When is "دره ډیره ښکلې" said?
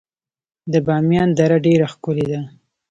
1.39-2.25